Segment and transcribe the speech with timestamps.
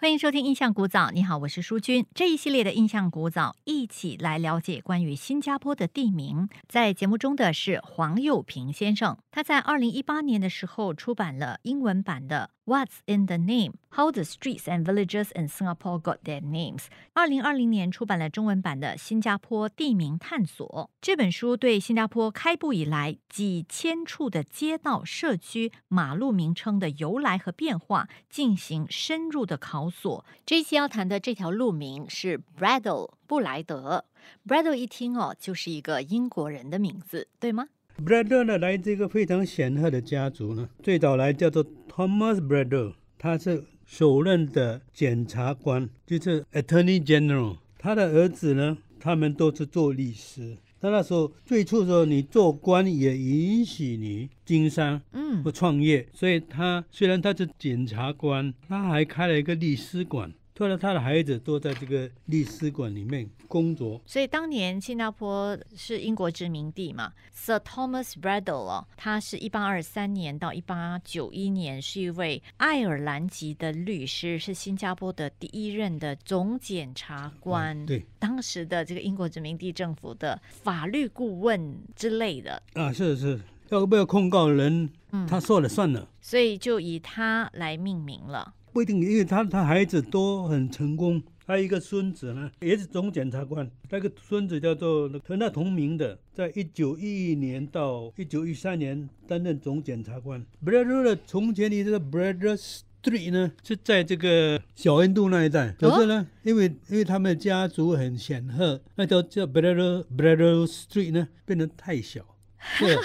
[0.00, 2.06] 欢迎收听《印象古早》，你好，我是淑君。
[2.14, 6.48] 这一系列的《印象古早》，一起来了解关于新加坡的地名。
[6.66, 12.48] 在节目中的是黄佑平先生，他在二零一八年的时候出版了英文版的。
[12.70, 13.78] What's in the name?
[13.96, 16.84] How the streets and villages in Singapore got their names.
[17.14, 30.24] 二零二零年出版了中文版的《新加坡地名探索》这本书，对新加坡开埠以来几千处的街道、社区、马路名称的由来和变化进行深入的考索。
[30.46, 34.04] 这一期要谈的这条路名是 Bradle 布莱德。
[34.46, 37.66] Bradle 一听哦，就是一个英国人的名字，对吗
[38.04, 40.68] ？Bradle 呢，来自一个非常显赫的家族呢。
[40.82, 47.58] 最早来叫做 Thomas Bradle，他是首任的检察官，就是 Attorney General。
[47.78, 50.56] 他的儿子呢，他们都是做律师。
[50.80, 56.08] 他那时候最初时候，你做官也允许你经商，嗯，或创业。
[56.14, 60.32] 所以他虽然他是检察官，他还开了一个律师馆。
[60.60, 63.98] 后来他的孩子都在这个律师馆里面工作。
[64.04, 77.86] 所以当年新加坡是英国殖民地嘛，Sir Thomas Bradle 哦，他是一八二三年到一八九一年是一位爱尔兰籍的律师，是新加坡的第一任的总检察官。
[77.86, 82.62] 对，当时的这个英国殖民地政府的法律顾问之类的。
[82.74, 84.90] 啊，是是，要不要控告人，
[85.26, 86.06] 他说了算了。
[86.20, 88.52] 所以就以他来命名了。
[88.72, 91.22] 不一定，因为他他孩子都很成功。
[91.46, 93.68] 他一个孙子呢，也是总检察官。
[93.90, 100.46] 那个孙子叫做和他同名的，在一九一一年到一九一三年担任总检察官。
[100.64, 105.72] Brother 的从前的这个 Brother Street 呢，是在这个小印度那一带。
[105.72, 112.24] 可是呢，因为因为他们的家族很显赫，那条叫 Brother Brother Street 呢，变得太小。
[112.78, 112.96] 对，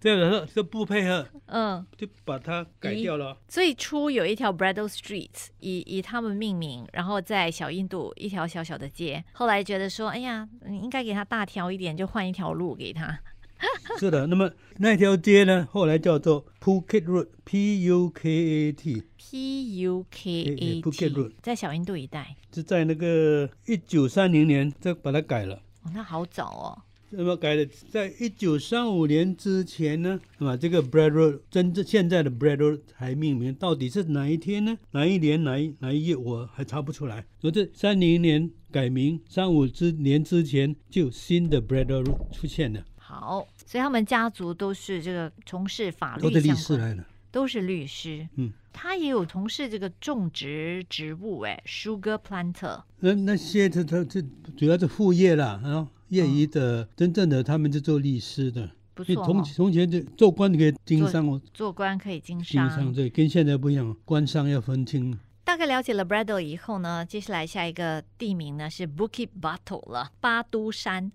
[0.00, 3.36] 这样子就不配合，嗯，就把它改掉了。
[3.46, 9.24] 最初有一条 Bradle Street 以以他们命名，然后在小印度一条小小的街。
[9.32, 13.20] 后来觉得说，哎呀，你应该给它大条一点，就换一条路给他。
[13.98, 25.56] 是的，那么那条街呢，后来叫做 Phuket Road，P U K A T，P U K A T，在小印度一带，是在那个一九三零年再把它改了。
[25.82, 26.82] 哦，那好早哦。
[27.10, 34.76] 那么改的，在一九三五年之前呢，那么这个 Bradle 真正现在的 Bradle 还命名，到底是哪一天呢？
[34.90, 37.24] 哪一年哪一哪一页我还查不出来。
[37.40, 42.84] 说这三零年改名，三五之年之前就新的 Bradle 出现了。
[42.96, 48.28] 好，所以他们家族都是这个从事法律，都是律师来的，都是律师。
[48.36, 52.82] 嗯，他也有从事这个种植植物，哎，sugar planter。
[53.00, 54.20] 那那些他他这
[54.58, 55.88] 主要是副业啦，啊。
[56.08, 59.14] 业余的，真正的他们是做律师的，不错。
[59.24, 65.18] 从从前就做官可以经商哦，做官可以经商，经商对，跟现在不一样，官商要分清。
[65.44, 71.10] 大概了解了 Bradle 以后呢，接下来下一个地名呢是 Bukit b a t t l e 了，巴都山。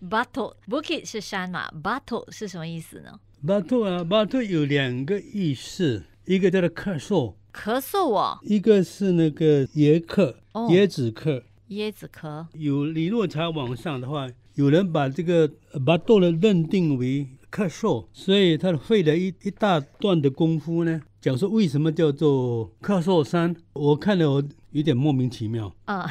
[0.00, 11.44] Batu Bukit 是山嘛？Battle 是什么意思呢？Battle 啊，Battle 有两个意思，一个叫做咳嗽，咳嗽哦，一个是那个椰壳，椰子壳。
[11.70, 15.50] 椰子壳有李若才网上的话，有人把这个
[15.84, 23.56] 把豆呢认定为咳嗽，所以他费了一一大段的功夫呢，讲说为什么叫做咳嗽山。
[23.72, 26.06] 我看了我有点莫名其妙啊，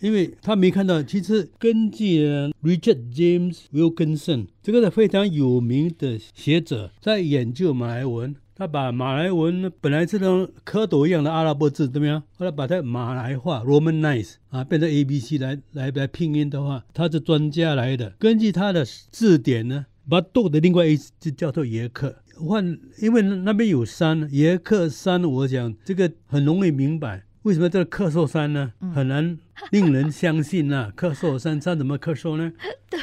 [0.00, 1.02] 因为他没看到。
[1.02, 2.26] 其实根据
[2.62, 8.34] Richard James Wilkinson 这个是非常有名的学者，在研究马来文。
[8.56, 12.22] 他把马来文本来是那种蝌蚪一样的阿拉伯字，怎么样？
[12.36, 18.10] 后来把它马来化 （Romanize） 啊，变成 A B C 来来来拼音的话，他是专家来的。
[18.18, 22.14] 根据他的字典呢，把豆的另外一只叫做耶克。
[22.36, 27.24] 换，因为那边有山，耶克山，我讲这个很容易明白。
[27.42, 28.72] 为什么这个咳嗽山呢？
[28.94, 29.36] 很难
[29.70, 30.90] 令人相信呐！
[30.96, 32.52] 咳嗽山山怎么咳嗽呢？
[32.90, 33.00] 对，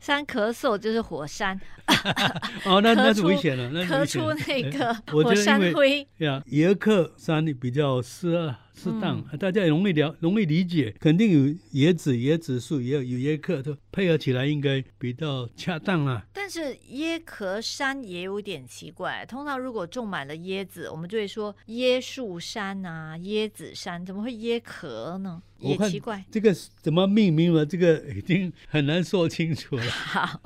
[0.00, 1.60] 山咳嗽就是火山。
[2.64, 6.06] 哦，那那是危险了，那咳出那个火山灰。
[6.18, 8.56] 对呀，椰克山比较适合。
[8.76, 10.92] 适当，大家也容易了，容易理解。
[10.98, 16.26] 肯定有椰子、椰子树，也有有椰壳，都配合起来应该比较恰当啦。
[16.32, 25.40] 但是椰壳山也有点奇怪，通常如果种满了椰子，我们就会说椰树山啊、椰子山，怎么会椰壳呢？
[25.58, 26.24] 也奇怪。
[26.30, 27.64] 这个怎么命名了？
[27.64, 29.84] 这个已经很难说清楚了。
[29.90, 30.40] 好，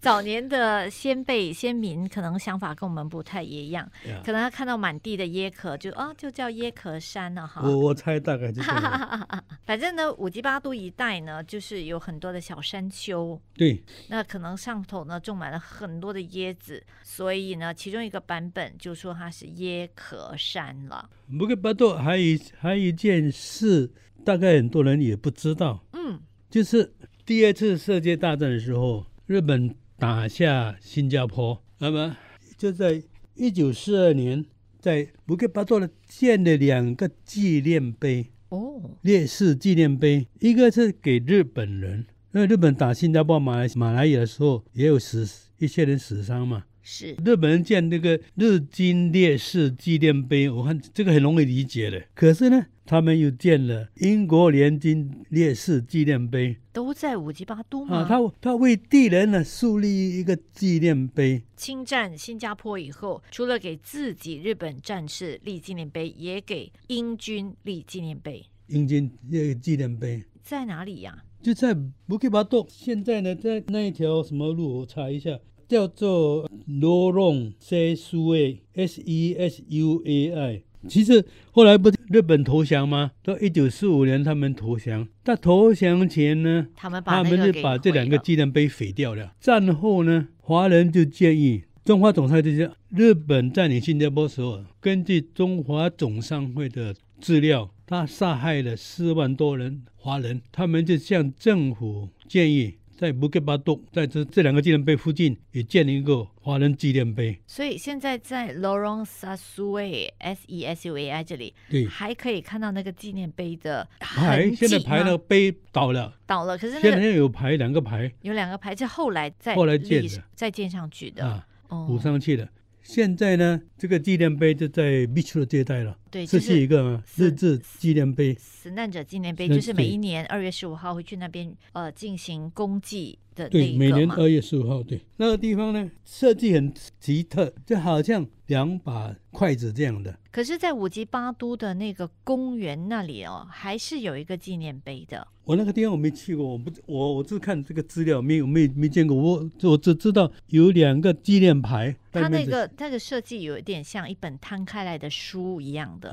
[0.00, 7.62] 早年的先辈先民可能想法跟我们不太一样，呀可能他看到满地的椰壳就啊就叫椰壳山了哈。
[7.62, 8.70] 我我猜大概就是。
[9.64, 21.08] 反正呢，五级八度一带呢，就是有很多的小山丘，对，那可能上头呢种满了很多的椰子，所以呢，其中一个版本就说它是椰壳山了。
[21.38, 23.90] 不过巴多还有一还有一件事，
[24.24, 26.18] 大概很多人也不知道，嗯，
[26.50, 26.92] 就是
[27.26, 32.16] 第二次世界大战的时候，日本打下新加坡，那么
[32.56, 33.02] 就在
[33.34, 34.44] 一九四二年，
[34.80, 45.28] 在布克巴多呢建了两个纪念碑，哦，烈士纪念碑，一个是给日本人，因为日本打新加坡、马来马来亚的时候，也有死
[45.58, 46.64] 一些人死伤嘛。
[46.82, 47.16] 是。
[47.24, 52.02] 日本人建那个日军烈士纪念碑，我看这个很容易理解的。
[52.14, 57.98] 可是呢，他们又建了英国联军烈士纪念碑都在五级巴都吗？
[57.98, 71.72] 啊，他他为敌人呢树立一个纪念碑，侵占新加坡以后，除了给自己日本战士立纪念碑，也给英军立纪念碑，英军这个纪念碑在哪里呀、就在
[72.06, 72.66] 布吉巴多。
[72.68, 80.62] 现在呢，在那一条什么路，我查一下，叫做罗龙塞苏 A S E S U A I。
[80.88, 83.12] 其实后来不是日本投降吗？
[83.22, 89.32] 到一九四五年他们投降，但投降前呢，他们把他们就把这两个纪念碑毁掉了。
[89.40, 102.74] 战后呢，华人就建议中华总商会就是，日本占领新加坡时候，根据中华总商会的资料，他杀害了四万多人华人，他们就向政府建议。
[102.96, 107.38] 在布吉巴多，在这这两个纪念碑附近也建了一个华人纪念碑。
[107.46, 121.24] 所以现在在 Lorong Sasue S E S U A I 这里，对，还可以看到那个纪念碑的牌现在牌那个碑倒了，倒了，可是那现在个有牌两个牌有两个牌是后来再后来建的再建上去的。
[121.24, 122.48] 啊，哦补上去了。
[122.82, 125.96] 现在呢，这个纪念碑就在 Beach 的这一带了。
[126.14, 128.32] 对，这是一个日治纪念碑。
[128.38, 133.76] 死难者纪念碑，就是每一年二月十五号会去那边呃进行公祭的那对。
[133.76, 140.16] 每年二月十五号，对那个地方呢，设计很奇特，就好像两把筷子这样的。
[140.30, 145.26] 可是，在五级八都的那个公园那里哦，还是有一个纪念碑的。
[145.44, 149.14] 我那个地方我没去过，我不我我只看这个资料，没有没没见过。
[149.14, 156.03] 我我只知道有两个纪念牌，它那个那个设计有一点像一本摊开来的书一样的，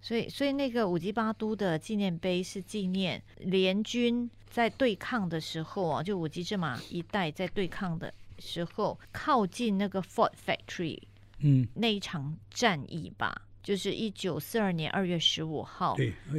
[0.00, 11.02] 所以所以那个五级八都的纪念碑是纪念联军在对抗的时候啊，就五级之马一带在对抗的时候，靠近那个 Fort Factory
[11.40, 15.96] 嗯，那一场战役吧，就是一九四二年二月十五号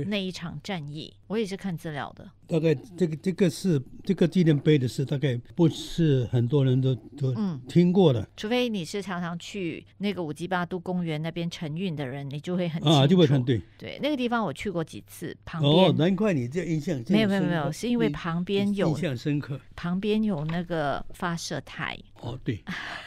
[0.08, 2.30] 那一场战役，我也是看资料的。
[2.48, 12.98] 大概这个这个是这个纪念碑的事，大概不是很多人都都嗯，听过的除非你是常常去那个五级八都公园那边晨运的人，你就会很清楚。
[12.98, 13.62] 啊，就会很对。
[13.78, 19.62] 对那个地方我去过几次，旁边、哦，难怪你这印象没有没有没有，是因为旁边有印象深刻。
[19.76, 22.64] 旁边有那个发射台，哦，对，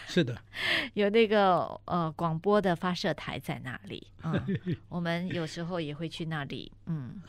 [0.06, 0.40] 是的，
[0.94, 4.06] 有那个呃广播的发射台在那里。
[4.22, 4.40] 嗯，
[4.88, 7.20] 我们有时候也会去那里，嗯，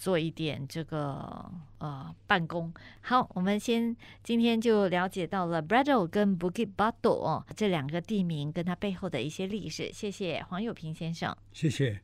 [0.00, 2.72] 做一点这个呃办公。
[3.02, 3.94] 好，我们先
[4.24, 9.92] 今天就了解到了 brado 跟 Bukit Batu 哦这两个地名跟它背后的一些历史。
[9.92, 11.36] 谢谢黄友平先生。
[11.52, 12.00] 谢谢。